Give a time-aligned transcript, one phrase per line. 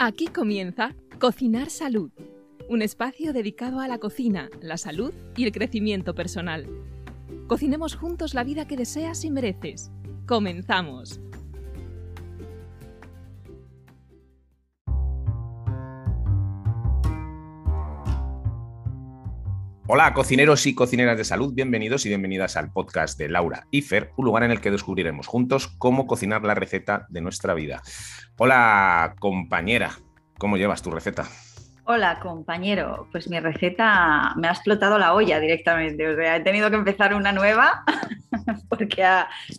[0.00, 2.12] Aquí comienza Cocinar Salud,
[2.68, 6.68] un espacio dedicado a la cocina, la salud y el crecimiento personal.
[7.48, 9.90] Cocinemos juntos la vida que deseas y mereces.
[10.24, 11.20] Comenzamos.
[19.90, 24.10] Hola, cocineros y cocineras de salud, bienvenidos y bienvenidas al podcast de Laura y Fer,
[24.18, 27.80] un lugar en el que descubriremos juntos cómo cocinar la receta de nuestra vida.
[28.36, 29.92] Hola, compañera,
[30.36, 31.24] ¿cómo llevas tu receta?
[31.84, 33.08] Hola, compañero.
[33.12, 36.06] Pues mi receta me ha explotado la olla directamente.
[36.06, 37.82] O sea, he tenido que empezar una nueva
[38.68, 39.02] porque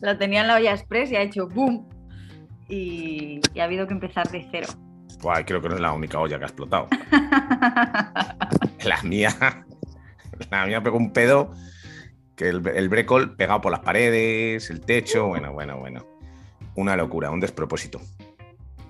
[0.01, 1.89] la tenía en la olla express y ha hecho boom.
[2.67, 4.67] Y, y ha habido que empezar de cero.
[5.23, 6.87] Buah, creo que no es la única olla que ha explotado.
[8.83, 9.65] la mía
[10.51, 11.53] A mí me pegó un pedo
[12.35, 16.05] que el, el brécol pegado por las paredes, el techo, bueno, bueno, bueno.
[16.75, 17.99] Una locura, un despropósito.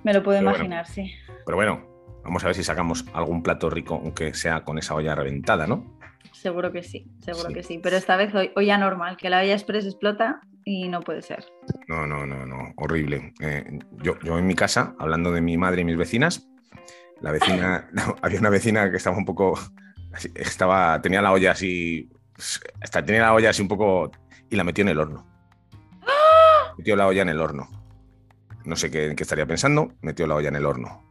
[0.04, 1.12] Me lo puedo imaginar, sí.
[1.46, 1.82] Pero bueno,
[2.24, 5.98] vamos a ver si sacamos algún plato rico, aunque sea con esa olla reventada, ¿no?
[6.32, 7.80] Seguro que sí, seguro que sí.
[7.82, 11.46] Pero esta vez hoy, olla normal, que la olla express explota y no puede ser.
[11.88, 13.34] No, no, no, no, horrible.
[13.42, 16.48] Eh, yo, yo en mi casa, hablando de mi madre y mis vecinas,
[17.20, 17.90] la vecina,
[18.22, 19.60] había una vecina que estaba un poco
[20.36, 22.10] estaba, tenía la olla así,
[22.82, 24.12] hasta tenía la olla así un poco
[24.50, 25.26] y la metió en el horno.
[26.78, 27.68] Metió la olla en el horno.
[28.66, 31.04] No sé qué, qué estaría pensando, metió la olla en el horno.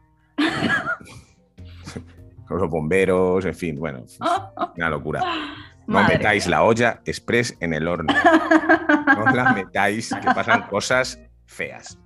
[2.47, 4.03] Con los bomberos, en fin, bueno,
[4.75, 5.23] una locura.
[5.89, 8.13] No metáis la olla express en el horno.
[9.07, 11.97] No la metáis, que pasan cosas feas.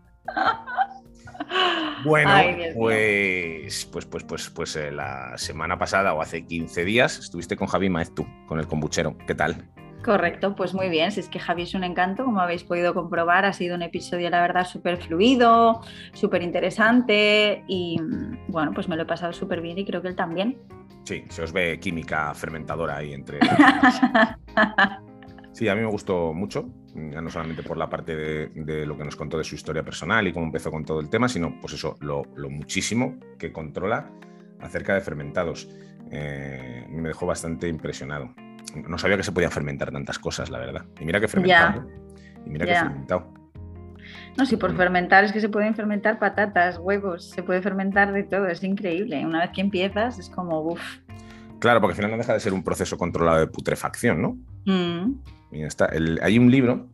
[2.04, 2.32] Bueno,
[2.76, 7.68] pues, pues, pues, pues, pues eh, la semana pasada o hace 15 días estuviste con
[7.68, 9.18] Javi Maez tú, con el kombuchero.
[9.28, 9.70] ¿Qué tal?
[10.04, 11.12] Correcto, pues muy bien.
[11.12, 14.30] Si es que Javi es un encanto, como habéis podido comprobar, ha sido un episodio,
[14.30, 15.82] la verdad, súper fluido,
[16.14, 17.98] súper interesante y
[18.50, 20.58] bueno, pues me lo he pasado súper bien y creo que él también.
[21.06, 23.40] Sí, se os ve química fermentadora ahí entre.
[25.54, 29.04] sí, a mí me gustó mucho ya no solamente por la parte de, lo que
[29.04, 31.74] nos contó de su historia personal y cómo empezó con todo el tema, sino pues
[31.74, 34.10] eso, lo, muchísimo que controla
[34.60, 35.70] acerca de fermentados.
[36.12, 38.34] Eh, me dejó bastante impresionado.
[38.88, 40.86] No sabía que se podían fermentar tantas cosas, la verdad.
[41.00, 41.88] Y mira que fermentado.
[42.46, 43.34] Y mira que fermentado.
[44.38, 48.24] No, si por fermentar es que se pueden fermentar patatas, huevos, se puede fermentar de
[48.24, 49.26] todo, es increíble.
[49.26, 50.82] Una vez que empiezas es como, uff.
[51.60, 54.38] Claro, porque al final no deja de ser un proceso controlado de putrefacción, ¿no?
[54.66, 55.14] Mm
[56.22, 56.90] hay un libro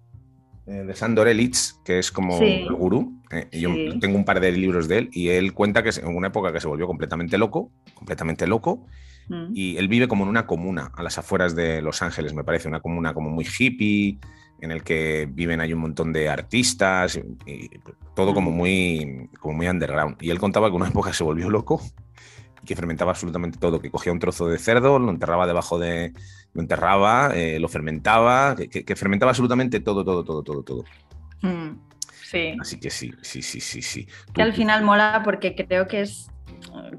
[0.69, 3.19] eh, de Sandor Elitz, que es como el gurú.
[3.31, 6.27] Eh, yo tengo un par de libros de él y él cuenta que en una
[6.27, 8.85] época que se volvió completamente loco, completamente loco,
[9.29, 9.51] mm.
[9.55, 12.67] y él vive como en una comuna a las afueras de Los Ángeles, me parece,
[12.67, 14.19] una comuna como muy hippie,
[14.61, 17.69] en el que viven hay un montón de artistas, y,
[18.15, 18.55] todo como mm.
[18.55, 20.17] muy, como muy underground.
[20.21, 22.08] Y él contaba que en una época se volvió loco y
[22.65, 26.13] que fermentaba absolutamente todo, que cogía un trozo de cerdo, lo enterraba debajo de,
[26.53, 30.83] lo enterraba, eh, lo fermentaba, que, fermentaba absolutamente todo, todo, todo, todo, todo.
[31.41, 31.79] Mm,
[32.23, 32.55] sí.
[32.59, 34.07] Así que sí, sí, sí, sí, sí.
[34.33, 36.29] Que al final mola porque creo que es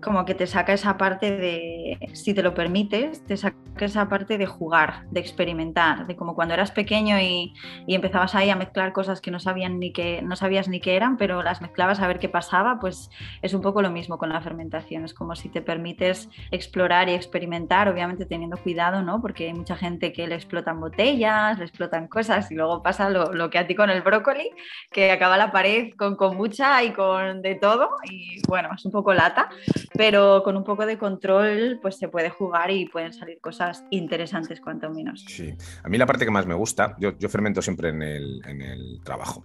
[0.03, 4.39] como que te saca esa parte de, si te lo permites, te saca esa parte
[4.39, 7.55] de jugar, de experimentar, de como cuando eras pequeño y,
[7.87, 11.17] empezabas ahí a mezclar cosas que no, sabían ni que, no sabías ni qué eran,
[11.17, 13.11] pero las mezclabas a ver qué pasaba, pues
[13.43, 17.13] es un poco lo mismo con la fermentación, es como si te permites explorar y
[17.13, 19.21] experimentar, obviamente teniendo cuidado, ¿no?
[19.21, 23.33] Porque hay mucha gente que le explotan botellas, le explotan cosas y luego pasa lo,
[23.33, 24.51] lo que a ti con el brócoli,
[24.91, 29.13] que acaba la pared con kombucha y con de todo y bueno, es un poco
[29.13, 29.50] lata
[29.95, 34.61] pero con un poco de control pues se puede jugar y pueden salir cosas interesantes
[34.61, 35.25] cuanto menos.
[35.29, 39.43] Sí, a mí la parte que más me gusta, yo, fermento siempre en el, trabajo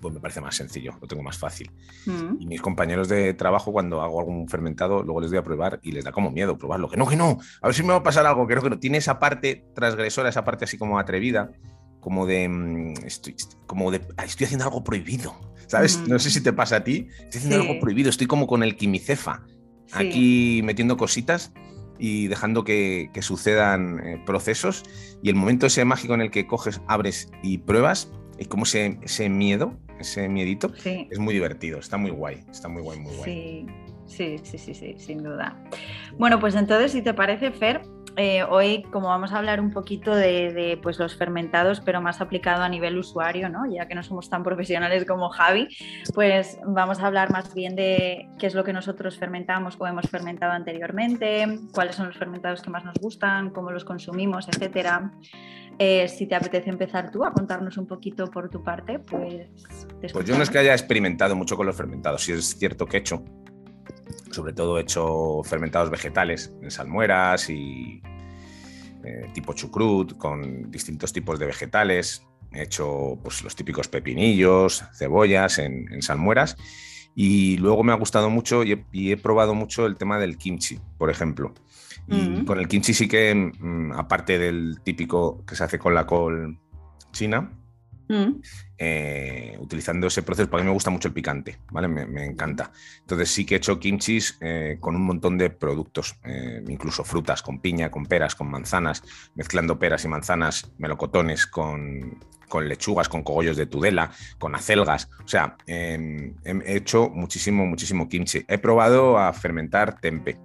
[0.00, 1.72] pues me parece más sencillo, lo tengo más fácil.
[2.06, 2.36] Mm.
[2.38, 5.90] Y mis compañeros de trabajo, cuando hago algún fermentado, luego les doy a probar y
[5.90, 6.88] les da como miedo probarlo.
[6.88, 8.70] Que no, que no, a ver si me va a pasar algo, que no, que
[8.70, 8.78] no.
[8.78, 11.50] Tiene esa parte transgresora, esa parte así como atrevida,
[12.00, 13.34] como de, mm, estoy,
[13.66, 15.34] como de, estoy haciendo algo prohibido.
[15.68, 16.00] ¿Sabes?
[16.08, 17.08] No sé si te pasa a ti.
[17.24, 18.10] Estoy haciendo algo prohibido.
[18.10, 19.44] Estoy como con el quimicefa.
[19.92, 21.52] Aquí metiendo cositas
[21.98, 24.82] y dejando que, sucedan eh, procesos.
[25.22, 28.98] Y el momento ese mágico en el que coges, abres y pruebas, es como ese,
[29.02, 31.78] ese miedo, ese miedito, es muy divertido.
[31.78, 32.44] Está muy guay.
[32.50, 33.66] Está muy guay, muy guay.
[34.08, 35.56] Sí, sí, sí, sí, sin duda.
[36.18, 37.82] Bueno, pues entonces, si te parece, Fer,
[38.16, 42.64] eh, hoy, como vamos a hablar un poquito de, pues, los fermentados, pero más aplicado
[42.64, 43.70] a nivel usuario, ¿no?
[43.70, 45.68] ya que no somos tan profesionales como Javi,
[46.14, 50.10] pues vamos a hablar más bien de qué es lo que nosotros fermentamos o hemos
[50.10, 55.12] fermentado anteriormente, cuáles son los fermentados que más nos gustan, cómo los consumimos, etcétera.
[55.78, 59.48] Eh, si te apetece empezar tú a contarnos un poquito por tu parte, pues...
[60.12, 62.96] Pues yo no es que haya experimentado mucho con los fermentados, si es cierto que
[62.96, 63.22] he hecho
[64.30, 68.02] Sobre todo he hecho fermentados vegetales en salmueras y
[69.04, 72.26] eh, tipo chucrut con distintos tipos de vegetales.
[72.52, 76.56] He hecho pues, los típicos pepinillos, cebollas en, salmueras.
[77.14, 81.10] Y luego me ha gustado mucho y he, probado mucho el tema del kimchi, por
[81.10, 81.54] ejemplo.
[82.06, 82.44] Y mm.
[82.44, 86.58] con el kimchi sí que, mm, aparte del típico que se hace con la col
[87.12, 87.50] china,
[88.08, 88.40] Mm.
[88.78, 91.88] Eh, utilizando ese proceso, para mí me gusta mucho el picante, ¿vale?
[91.88, 92.72] Me, encanta.
[93.00, 97.42] Entonces sí que he hecho kimchis eh, con un montón de productos, eh, incluso frutas,
[97.42, 99.02] con piña, con peras, con manzanas,
[99.34, 102.18] mezclando peras y manzanas, melocotones con,
[102.62, 105.10] lechugas, con cogollos de tudela, con acelgas.
[105.24, 108.44] O sea, em, he hecho muchísimo, muchísimo kimchi.
[108.48, 110.38] He probado a fermentar tempe,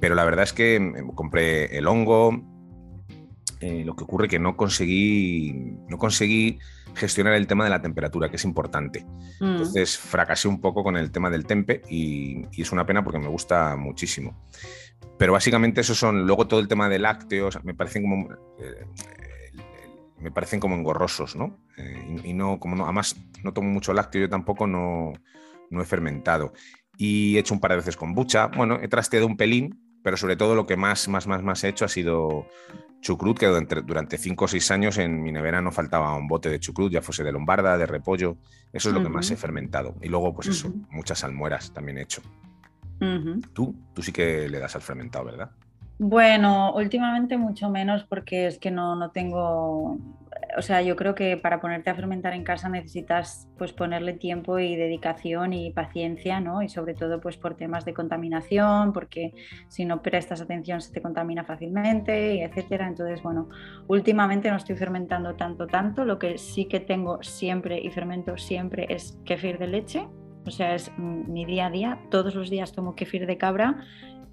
[0.00, 2.53] pero la verdad es que em, compré el hongo.
[3.84, 5.52] Lo que ocurre que no conseguí,
[5.88, 6.58] no conseguí
[6.94, 9.04] gestionar el tema de la temperatura, que es importante.
[9.40, 9.44] Mm.
[9.44, 13.28] Entonces fracasé un poco con el tema del tempe y, es una pena porque me
[13.28, 14.46] gusta muchísimo.
[15.18, 18.32] Pero básicamente esos son, luego todo el tema de lácteos, me parecen como...
[18.58, 18.86] Eh,
[20.20, 21.58] me parecen como engorrosos, ¿no?
[21.76, 25.12] Eh, y, no, como no, además no tomo mucho lácteo, yo tampoco no,
[25.68, 26.54] no he fermentado.
[26.96, 28.46] Y he hecho un par de veces con bucha.
[28.46, 31.68] Bueno, he trasteado un pelín, pero sobre todo lo que más, más, más, más he
[31.68, 32.46] hecho ha sido
[33.00, 36.60] chucrut, que durante, cinco o seis años en mi nevera no faltaba un bote de
[36.60, 38.36] chucrut, ya fuese de lombarda, de repollo.
[38.70, 39.94] Eso es lo que más he fermentado.
[40.02, 42.20] Y luego, pues eso, muchas almueras también he hecho.
[43.54, 45.50] Tú, tú sí que le das al fermentado, ¿verdad?
[45.98, 49.96] Bueno, últimamente mucho menos porque es que no, no tengo
[50.56, 54.58] o sea, yo creo que para ponerte a fermentar en casa necesitas pues ponerle tiempo
[54.58, 56.62] y dedicación y paciencia, ¿no?
[56.62, 59.32] Y sobre todo pues por temas de contaminación, porque
[59.68, 62.88] si no prestas atención se te contamina fácilmente, y etcétera.
[62.88, 63.48] Entonces, bueno,
[63.88, 66.04] últimamente no estoy fermentando tanto, tanto.
[66.04, 70.06] Lo que sí que tengo siempre y fermento siempre es kefir de leche.
[70.46, 71.98] O sea, es mi día a día.
[72.10, 73.84] Todos los días tomo kefir de cabra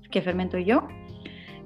[0.09, 0.87] que fermento yo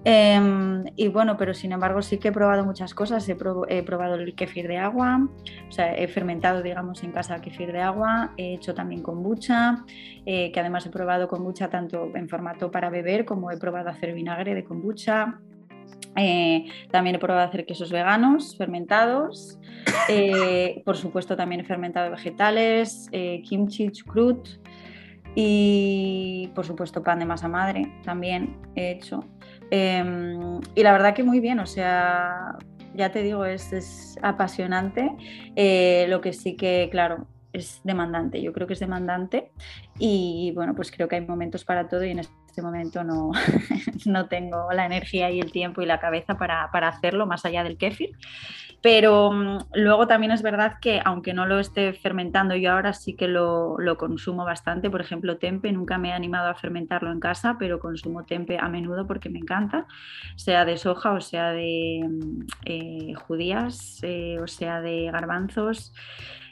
[0.07, 3.27] Em, y bueno, pero sin embargo sí que he probado muchas cosas.
[3.27, 5.27] He, probado el kefir de agua,
[5.67, 8.31] o sea, he fermentado, digamos, en casa kefir de agua.
[8.37, 9.83] He hecho también kombucha,
[10.27, 14.13] eh, que además he probado kombucha tanto en formato para beber como he probado hacer
[14.13, 15.39] vinagre de kombucha.
[16.15, 19.59] Eh, también he probado hacer quesos veganos fermentados.
[20.07, 23.09] Eh, por supuesto, también he fermentado vegetales,
[23.43, 24.49] kimchi, chucrut.
[25.33, 29.25] Y por supuesto, pan de masa madre también he hecho.
[29.71, 32.57] Em, y la verdad que muy bien, o sea,
[32.93, 35.11] ya te digo, es, apasionante.
[35.55, 39.51] Eh, lo que sí que, claro, es demandante, yo creo que es demandante
[39.99, 43.31] y bueno, pues creo que hay momentos para todo y en este momento no,
[44.05, 47.63] no tengo la energía y el tiempo y la cabeza para, para hacerlo más allá
[47.63, 48.11] del kéfir.
[48.85, 53.15] Pero mm, luego también es verdad que aunque no lo esté fermentando yo ahora sí
[53.15, 54.91] que lo, lo, consumo bastante.
[54.91, 58.69] Por ejemplo, tempe, nunca me he animado a fermentarlo en casa, pero consumo tempe a
[58.69, 59.87] menudo porque me encanta,
[60.35, 65.91] sea de soja o sea de mm, eh, judías eh, o sea de garbanzos.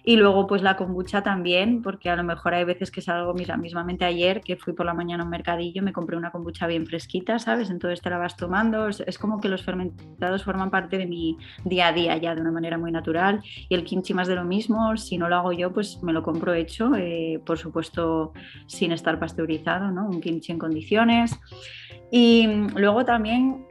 [0.06, 4.04] Y luego pues la kombucha también, porque a lo mejor hay veces que salgo, mismamente
[4.04, 7.40] ayer que fui por la mañana a un mercadillo, me compré una kombucha bien fresquita,
[7.40, 7.70] ¿sabes?
[7.70, 11.88] Entonces te la vas tomando, es, como que los fermentados forman parte de mi día
[11.88, 13.42] a día ya de una manera muy natural.
[13.70, 16.22] Y el kimchi más de lo mismo, si no lo hago yo, pues me lo
[16.22, 18.34] compro hecho, eh, por supuesto
[18.68, 20.08] sin estar pasteurizado, ¿no?
[20.08, 21.40] Un kimchi en condiciones.
[22.12, 23.66] Y luego también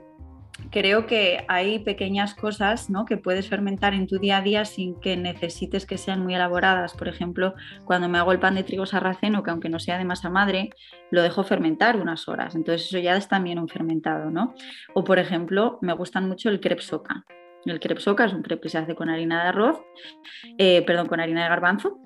[0.73, 3.05] creo que hay pequeñas cosas ¿no?
[3.05, 6.95] que puedes fermentar en tu día a día sin que necesites que sean muy elaboradas.
[6.95, 10.07] Por ejemplo, cuando me hago el pan de trigo sarraceno, que aunque no sea de
[10.07, 10.71] masa madre,
[11.11, 12.55] lo dejo fermentar unas horas.
[12.55, 14.31] Entonces eso ya es también un fermentado.
[14.31, 14.55] ¿no?
[14.95, 17.25] O por ejemplo, me gustan mucho el crepe soca.
[17.65, 19.81] El crepe soca es un crepe que se hace con harina de arroz,
[20.59, 22.01] eh, perdón, con harina de garbanzo.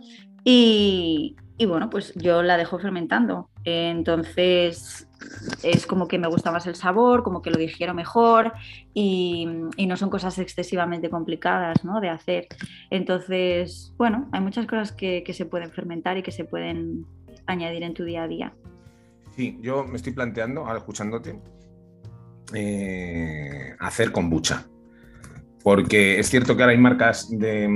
[0.49, 1.35] Y,
[1.67, 3.50] bueno, pues yo la dejo fermentando.
[3.65, 5.09] Entonces
[5.65, 8.53] es como que me gusta más el sabor, como que lo digiero mejor
[8.95, 12.00] y, no son cosas excesivamente complicadas ¿no?
[12.00, 12.47] de hacer.
[12.91, 17.05] Entonces, bueno, hay muchas cosas que, se pueden fermentar y que se pueden
[17.47, 18.55] añadir en tu día a día.
[19.35, 21.41] Sí, yo me estoy planteando, ahora escuchándote,
[22.55, 24.69] eh, hacer kombucha.
[25.65, 27.67] Porque es cierto que ahora hay marcas de,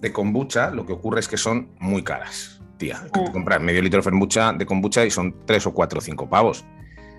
[0.00, 3.82] de kombucha, lo que ocurre es que son muy caras tía, que te compras medio
[3.82, 6.64] litro de de kombucha y son tres o cuatro o cinco pavos.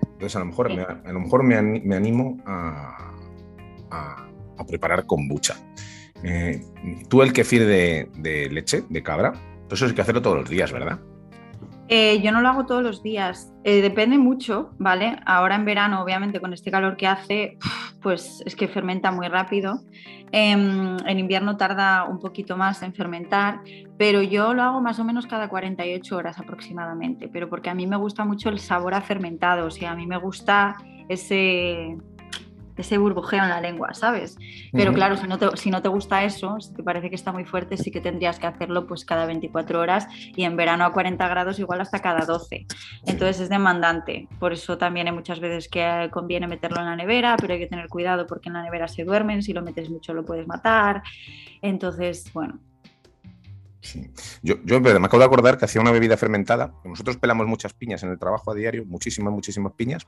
[0.02, 3.14] Entonces a lo mejor, me, a lo mejor me, animo a,
[3.90, 5.56] a, preparar kombucha.
[6.22, 6.60] Eh,
[7.08, 9.32] tú el kefir de, de leche, de cabra,
[9.70, 11.00] eso hay que hacerlo todos los días, ¿verdad?
[11.88, 15.18] Eh, yo no lo hago todos los días, eh, depende mucho, ¿vale?
[15.26, 17.58] Ahora en verano, obviamente, con este calor que hace,
[18.02, 19.80] pues es que fermenta muy rápido.
[20.34, 23.60] Em, en invierno tarda un poquito más en fermentar,
[23.98, 27.86] pero yo lo hago más o menos cada 48 horas aproximadamente, pero porque a mí
[27.86, 30.76] me gusta mucho el sabor a fermentado, o sea, a mí me gusta
[31.10, 31.98] ese,
[32.76, 34.36] ese burbujeo en la lengua, ¿sabes?
[34.72, 37.32] Pero claro, si no, te, si no te gusta eso, si te parece que está
[37.32, 40.92] muy fuerte, sí que tendrías que hacerlo pues cada 24 horas y en verano a
[40.92, 42.66] 40 grados igual hasta cada 12.
[43.06, 44.28] Entonces es demandante.
[44.38, 47.66] Por eso también hay muchas veces que conviene meterlo en la nevera, pero hay que
[47.66, 51.02] tener cuidado porque en la nevera se duermen, si lo metes mucho lo puedes matar.
[51.60, 52.58] Entonces, bueno,
[53.82, 54.08] Sí.
[54.42, 56.74] Yo, yo me acabo de acordar que hacía una bebida fermentada.
[56.84, 60.06] Nosotros pelamos muchas piñas en el trabajo a diario, muchísimas, muchísimas piñas.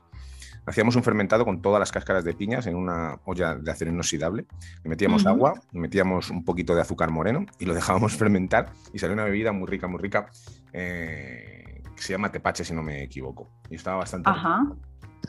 [0.65, 4.45] Hacíamos un fermentado con todas las cáscaras de piñas en una olla de acero inoxidable.
[4.83, 8.99] Le metíamos agua, le metíamos un poquito de azúcar moreno y lo dejábamos fermentar y
[8.99, 10.29] salió una bebida muy rica, muy rica,
[10.73, 13.49] eh, que se llama tepache, si no me equivoco.
[13.69, 14.29] Y estaba bastante.
[14.29, 14.63] Ajá.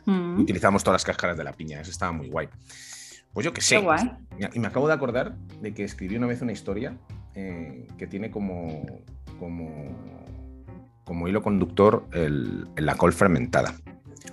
[0.05, 0.41] Mm.
[0.41, 2.49] Utilizamos todas las cáscaras de la piña, eso estaba muy guay.
[3.33, 3.81] Pues yo que sé.
[4.55, 6.97] Y me acabo de acordar de que escribí una vez una historia
[7.37, 8.83] eh, que tiene como,
[9.39, 9.69] como,
[11.05, 13.75] como hilo conductor la col fermentada.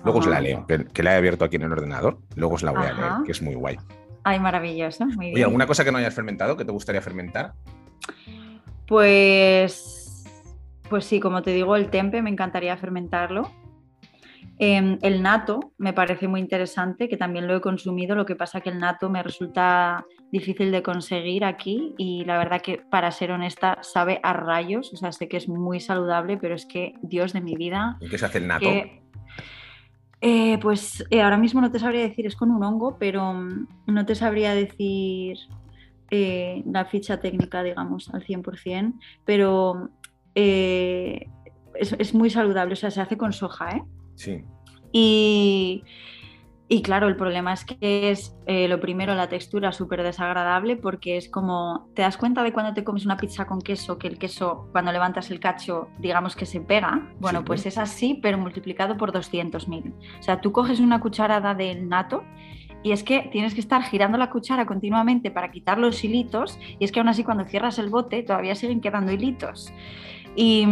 [0.02, 2.18] Luego os la leo, que, la he abierto aquí en el ordenador.
[2.34, 3.76] Luego os la voy a leer, que es muy guay.
[4.24, 5.04] Ay, maravilloso.
[5.06, 7.52] Muy Oye, ¿alguna cosa que no hayas fermentado que te gustaría fermentar?
[8.86, 10.24] Pues,
[10.88, 13.50] pues sí, como te digo, el tempe me encantaría fermentarlo.
[14.58, 18.60] Em, el nato me parece muy interesante, que también lo he consumido, lo que pasa
[18.60, 23.32] que el nato me resulta difícil de conseguir aquí y la verdad que para ser
[23.32, 27.32] honesta sabe a rayos, o sea, sé que es muy saludable, pero es que Dios
[27.32, 27.98] de mi vida...
[28.00, 28.66] ¿Y qué se hace el nato?
[30.20, 33.66] Eh, pues eh, ahora mismo no te sabría decir, es con un hongo, pero mm,
[33.88, 35.36] no te sabría decir
[36.10, 39.90] eh, la ficha técnica, digamos, al 100%, pero
[40.34, 43.82] es, es, muy saludable, o sea, se hace con soja, ¿eh?
[44.14, 44.44] Sí.
[44.92, 45.82] Y,
[46.68, 51.16] y claro, el problema es que es eh, lo primero la textura súper desagradable porque
[51.16, 54.18] es como, ¿te das cuenta de cuando te comes una pizza con queso que el
[54.18, 57.12] queso cuando levantas el cacho digamos que se pega?
[57.20, 59.92] Bueno, pues es así pero multiplicado por 200.000.
[60.18, 62.24] O sea, tú coges una cucharada del nato
[62.82, 66.84] y es que tienes que estar girando la cuchara continuamente para quitar los hilitos y
[66.84, 69.72] es que aún así cuando cierras el bote todavía siguen quedando hilitos.
[70.36, 70.66] Y,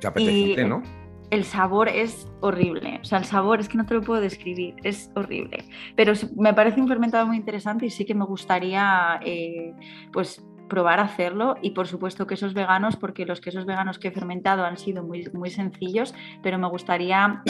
[0.00, 1.03] Qué apetecible, ¿no?
[1.30, 3.00] El sabor es horrible.
[3.02, 5.64] O sea, el sabor es que no te lo puedo describir, es horrible.
[5.96, 9.74] Pero me parece un fermentado muy interesante y sí que me gustaría, eh,
[10.12, 14.10] pues probar a hacerlo y por supuesto quesos veganos porque los quesos veganos que he
[14.10, 17.42] fermentado han sido muy, muy sencillos pero me gustaría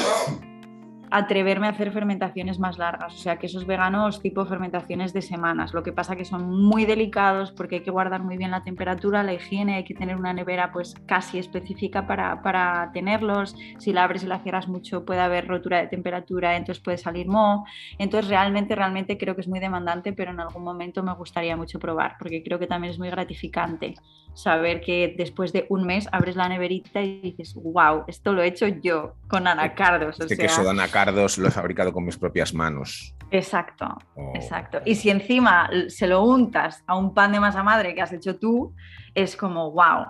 [1.16, 5.72] atreverme a hacer fermentaciones más largas, o sea, que esos veganos tipo fermentaciones de semanas.
[5.72, 9.22] Lo que pasa que son muy delicados porque hay que guardar muy bien la temperatura,
[9.22, 13.54] la higiene, hay que tener una nevera pues casi específica para, para tenerlos.
[13.78, 17.28] Si la abres y la cierras mucho puede haber rotura de temperatura, entonces puede salir
[17.28, 17.64] moho.
[17.96, 21.78] Entonces realmente, realmente creo que es muy demandante, pero en algún momento me gustaría mucho
[21.78, 23.94] probar porque creo que también es muy gratificante
[24.32, 28.48] saber que después de un mes abres la neverita y dices, wow, esto lo he
[28.48, 30.18] hecho yo con anacardos.
[30.18, 33.14] Este queso de anacardos lo he fabricado con mis propias manos.
[33.30, 34.32] Exacto, oh.
[34.34, 34.80] exacto.
[34.84, 38.36] Y si encima se lo untas a un pan de masa madre que has hecho
[38.36, 38.74] tú,
[39.14, 40.06] es como, wow,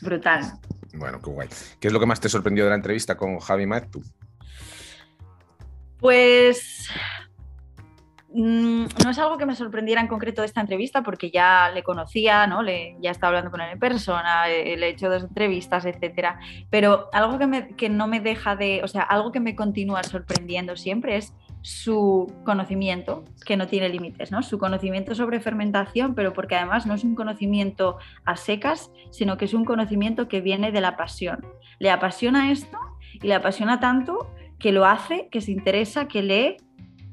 [0.00, 0.42] brutal.
[0.94, 1.48] Bueno, qué guay.
[1.80, 4.02] ¿Qué es lo que más te sorprendió de la entrevista con Javi Maetu?
[5.98, 7.21] Pues Mm,
[8.34, 12.46] no es algo que me sorprendiera en concreto de esta entrevista porque ya le conocía,
[12.46, 12.62] ¿no?
[12.62, 16.40] Le, ya estaba hablando con él en persona, eh, le he hecho dos entrevistas, etcétera.
[16.70, 20.76] Pero algo que, que no me deja de, o sea, algo que me continúa sorprendiendo
[20.76, 24.42] siempre es su conocimiento, que no tiene límites, ¿no?
[24.42, 29.44] Su conocimiento sobre fermentación, pero porque además no es un conocimiento a secas, sino que
[29.44, 31.46] es un conocimiento que viene de la pasión.
[31.78, 32.78] Le apasiona esto
[33.12, 36.56] y le apasiona tanto que lo hace, que se interesa, que lee,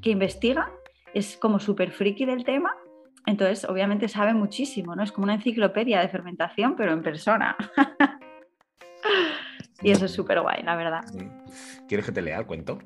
[0.00, 0.72] que investiga
[1.14, 2.74] es como súper friki del tema,
[3.26, 5.02] entonces obviamente sabe muchísimo, ¿no?
[5.02, 7.56] Es como una enciclopedia de fermentación, pero en persona.
[9.82, 11.04] y eso es súper guay, la verdad.
[11.88, 12.78] ¿Quieres que te lea el cuento?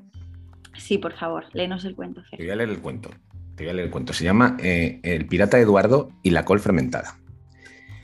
[0.77, 2.21] Sí, por favor, léenos el cuento.
[2.29, 3.09] Te voy a leer el cuento.
[3.55, 4.11] Te voy a leer el cuento.
[4.11, 7.17] Se llama eh, El pirata Eduardo y la col fermentada.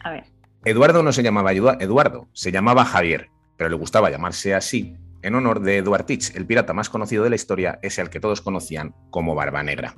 [0.04, 0.24] A ver.
[0.64, 5.62] Eduardo no se llamaba Eduardo, se llamaba Javier, pero le gustaba llamarse así en honor
[5.62, 8.96] de Eduard Teach, el pirata más conocido de la historia, ese al que todos conocían
[9.10, 9.96] como Barba Negra.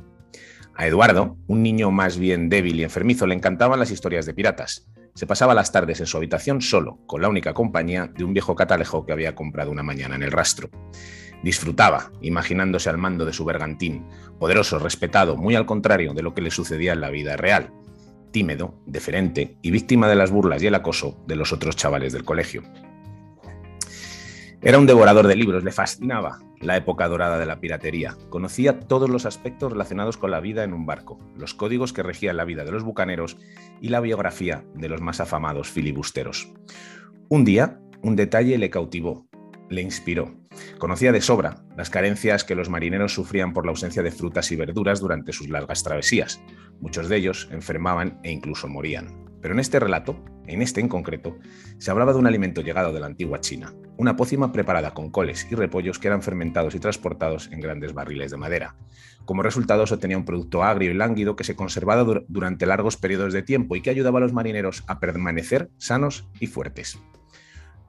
[0.75, 4.87] A Eduardo, un niño más bien débil y enfermizo, le encantaban las historias de piratas.
[5.13, 8.55] Se pasaba las tardes en su habitación solo, con la única compañía de un viejo
[8.55, 10.69] catalejo que había comprado una mañana en el rastro.
[11.43, 14.07] Disfrutaba, imaginándose al mando de su bergantín,
[14.39, 17.71] poderoso, respetado, muy al contrario de lo que le sucedía en la vida real,
[18.31, 22.25] tímido, deferente y víctima de las burlas y el acoso de los otros chavales del
[22.25, 22.63] colegio.
[24.65, 28.15] Era un devorador de libros, le fascinaba la época dorada de la piratería.
[28.29, 32.38] Conocía todos los aspectos relacionados con la vida en un barco, los códigos que regían
[32.38, 33.38] la vida de los bucaneros
[33.82, 36.53] y la biografía de los más afamados filibusteros.
[37.27, 39.27] Un día, un detalle le cautivó,
[39.70, 40.34] le inspiró.
[40.77, 44.55] Conocía de sobra las carencias que los marineros sufrían por la ausencia de frutas y
[44.55, 46.41] verduras durante sus largas travesías.
[46.79, 49.22] Muchos de ellos enfermaban e incluso morían.
[49.43, 51.38] Pero en este relato, en este en concreto,
[51.77, 55.45] se hablaba de un alimento llegado de la antigua China, una pócima preparada con coles
[55.51, 58.77] y repollos que eran fermentados y transportados en grandes barriles de madera.
[59.25, 63.33] Como resultado se obtenía un producto agrio y lánguido que se conservaba durante largos periodos
[63.33, 66.97] de tiempo y que ayudaba a los marineros a permanecer sanos y fuertes.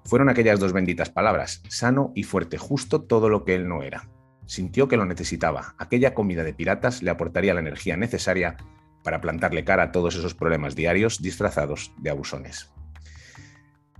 [0.04, 4.10] Fueron aquellas dos benditas palabras, sano y fuerte, justo todo lo que él no era.
[4.46, 5.76] Sintió que lo necesitaba.
[5.78, 8.56] Aquella comida de piratas le aportaría la energía necesaria
[9.04, 12.70] para plantarle cara a todos esos problemas diarios disfrazados de abusones.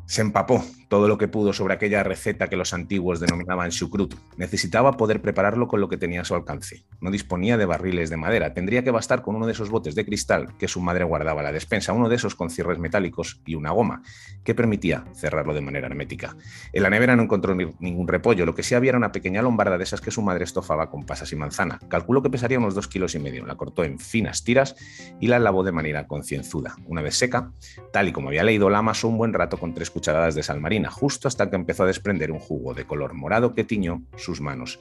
[0.07, 4.15] Se empapó todo lo que pudo sobre aquella receta que los antiguos denominaban chucrut.
[4.37, 6.85] Necesitaba poder prepararlo con lo que tenía a su alcance.
[7.01, 8.55] No disponía de barriles de madera.
[8.55, 11.43] Tendría que bastar con uno de esos botes de cristal que su madre guardaba a
[11.43, 14.03] la despensa, uno de esos con cierres metálicos y una goma
[14.45, 16.37] que permitía cerrarlo de manera hermética.
[16.73, 18.47] En la nevera no encontró ningún repollo.
[18.47, 21.05] Lo que sí había era una pequeña lombarda de esas que su madre estofaba con
[21.07, 21.81] pasas y manzana.
[21.89, 23.45] Calculó que pesaría unos dos kilos y medio.
[23.47, 24.77] La cortó en finas tiras
[25.19, 26.77] y la lavó de manera concienzuda.
[26.87, 27.51] Una vez seca,
[27.93, 30.61] tal y como había leído, la amasó un buen rato con tres cucharadas de sal
[30.61, 34.41] marina, justo hasta que empezó a desprender un jugo de color morado que tiñó sus
[34.41, 34.81] manos.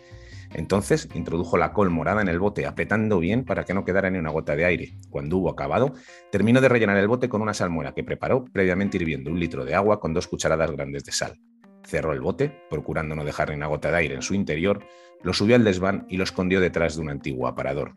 [0.53, 4.19] Entonces introdujo la col morada en el bote, apretando bien para que no quedara ni
[4.19, 4.98] una gota de aire.
[5.10, 5.93] Cuando hubo acabado,
[6.31, 9.75] terminó de rellenar el bote con una salmuera que preparó previamente hirviendo un litro de
[9.75, 11.39] agua con dos cucharadas grandes de sal.
[11.86, 14.86] Cerró el bote, procurando no dejar ni una gota de aire en su interior,
[15.22, 17.95] lo subió al desván y lo escondió detrás de un antiguo aparador.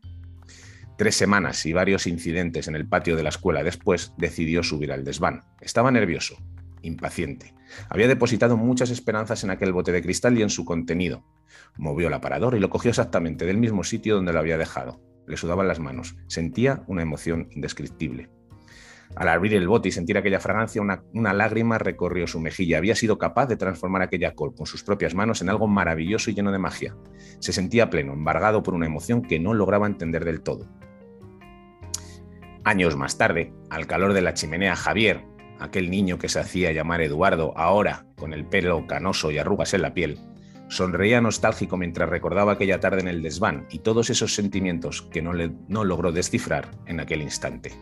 [0.96, 5.04] Tres semanas y varios incidentes en el patio de la escuela después, decidió subir al
[5.04, 5.42] desván.
[5.60, 6.36] Estaba nervioso,
[6.82, 7.54] impaciente.
[7.88, 11.24] Había depositado muchas esperanzas en aquel bote de cristal y en su contenido.
[11.76, 15.00] Movió el aparador y lo cogió exactamente del mismo sitio donde lo había dejado.
[15.26, 16.16] Le sudaban las manos.
[16.28, 18.30] Sentía una emoción indescriptible.
[19.14, 22.78] Al abrir el bote y sentir aquella fragancia, una, lágrima recorrió su mejilla.
[22.78, 26.34] Había sido capaz de transformar aquella col con sus propias manos en algo maravilloso y
[26.34, 26.96] lleno de magia.
[27.38, 30.68] Se sentía pleno, embargado por una emoción que no lograba entender del todo.
[32.64, 35.24] Años más tarde, al calor de la chimenea, Javier,
[35.60, 39.82] aquel niño que se hacía llamar Eduardo, ahora con el pelo canoso y arrugas en
[39.82, 40.18] la piel,
[40.68, 45.32] sonreía nostálgico mientras recordaba aquella tarde en el desván y todos esos sentimientos que no,
[45.32, 47.72] le, no logró descifrar en aquel instante.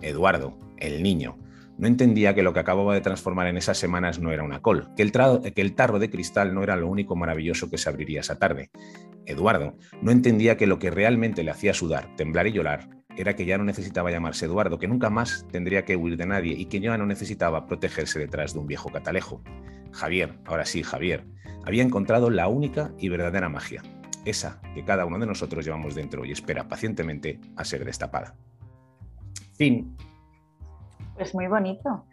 [0.00, 1.38] Eduardo, el niño,
[1.78, 4.88] no entendía que lo que acababa de transformar en esas semanas no era una col,
[4.96, 8.38] el, que el, tarro de cristal no era lo único maravilloso que se abriría esa
[8.38, 8.70] tarde.
[9.26, 13.46] Eduardo no entendía que lo que realmente le hacía sudar, temblar y llorar era que
[13.46, 16.80] ya no necesitaba llamarse Eduardo, que nunca más tendría que huir de nadie y que
[16.80, 19.40] ya no necesitaba protegerse detrás de un viejo catalejo.
[19.92, 21.24] Javier, ahora sí, Javier,
[21.64, 23.82] había encontrado la única y verdadera magia,
[24.24, 28.34] esa que cada uno de nosotros llevamos dentro y espera pacientemente a ser destapada.
[29.56, 29.96] Fin.
[31.16, 32.04] Pues muy bonito.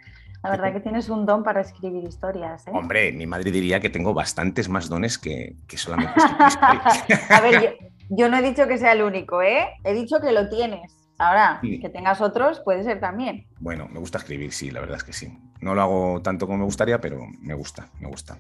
[0.44, 2.68] La verdad que tienes un don para escribir historias.
[2.68, 2.72] ¿eh?
[2.74, 6.14] Hombre, mi madre diría que tengo bastantes más dones que, solamente
[7.30, 9.68] A ver, yo no he dicho que sea el único, ¿eh?
[9.84, 10.96] He dicho que lo tienes.
[11.18, 13.48] Ahora, que tengas otros puede ser también.
[13.60, 15.38] Bueno, me gusta escribir, sí, la verdad es que sí.
[15.62, 18.40] No lo hago tanto como me gustaría, pero me gusta, me gusta.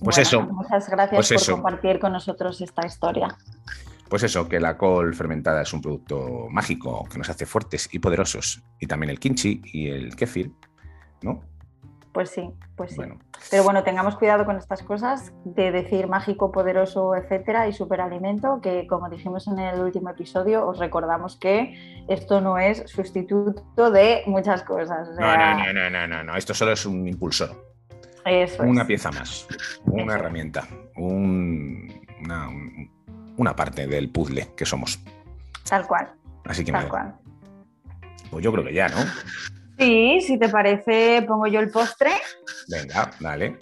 [0.00, 0.42] Pues eso.
[0.42, 3.36] Muchas gracias pues por compartir con nosotros esta historia.
[4.08, 8.00] Pues eso, que la col fermentada es un producto mágico que nos hace fuertes y
[8.00, 8.62] poderosos.
[8.80, 10.52] Y también el kimchi y el kefir,
[11.22, 11.42] ¿no?
[12.12, 13.02] Pues sí, pues sí.
[13.50, 18.86] Pero bueno, tengamos cuidado con estas cosas de decir mágico, poderoso, etcétera, y superalimento, que
[18.88, 24.64] como dijimos en el último episodio, os recordamos que esto no es sustituto de muchas
[24.64, 25.08] cosas.
[25.18, 27.70] no, no, no, no, no, no, esto solo es un impulsor.
[28.24, 29.46] Eso una pieza más,
[29.84, 32.50] una herramienta, una,
[33.36, 35.00] una, parte del puzzle que somos.
[35.68, 36.12] Tal cual.
[36.44, 37.14] Así que Tal cual.
[38.30, 38.98] Pues yo creo que ya, ¿no?
[39.80, 42.10] Sí, si te parece, pongo yo el postre.
[42.68, 43.56] Venga, dale.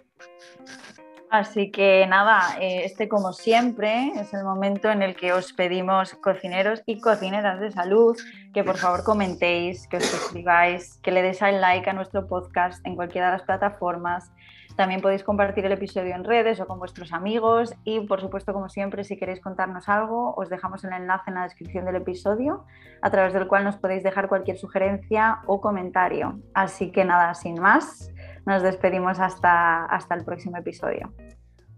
[1.30, 6.14] Así que nada, eh, este como siempre es el momento en el que os pedimos
[6.14, 8.16] cocineros y cocineras de salud
[8.52, 12.84] que por favor comentéis, que os suscribáis, que le deis al like a nuestro podcast
[12.84, 14.32] en cualquiera de las plataformas,
[14.78, 18.68] también podéis compartir el episodio en redes o con vuestros amigos y por supuesto, como
[18.68, 22.64] siempre, si queréis contarnos algo, os dejamos el enlace en la descripción del episodio
[23.02, 26.38] a través del cual nos podéis dejar cualquier sugerencia o comentario.
[26.54, 28.12] Así que nada, sin más,
[28.46, 31.12] nos despedimos hasta, hasta el próximo episodio.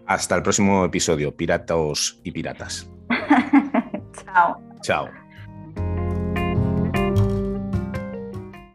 [0.05, 2.87] Hasta el próximo episodio, piratas y piratas.
[4.13, 4.61] Chao.
[4.83, 5.30] Chao.